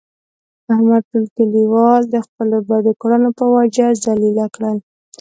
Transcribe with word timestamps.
احمد 0.73 1.03
ټول 1.11 1.25
کلیوال 1.37 2.01
د 2.13 2.15
خپلو 2.25 2.57
بدو 2.69 2.91
کړنو 3.01 3.29
په 3.39 3.45
وجه 3.55 3.87
ذلیله 4.03 4.45
کړل. 4.55 4.77